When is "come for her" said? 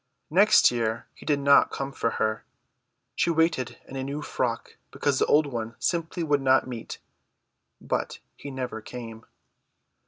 1.69-2.43